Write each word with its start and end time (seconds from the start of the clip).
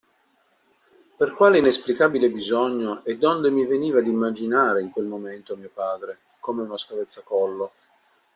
Per 1.15 1.31
quale 1.35 1.59
inesplicabile 1.59 2.31
bisogno 2.31 3.03
e 3.05 3.19
donde 3.19 3.51
mi 3.51 3.67
veniva 3.67 4.01
d'immaginare 4.01 4.81
in 4.81 4.89
quel 4.89 5.05
momento 5.05 5.55
mio 5.55 5.69
padre, 5.71 6.17
come 6.39 6.63
uno 6.63 6.75
scavezzacollo? 6.75 7.71